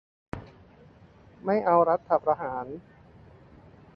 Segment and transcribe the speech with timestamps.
[1.45, 2.65] ไม่เอารัฐประหาร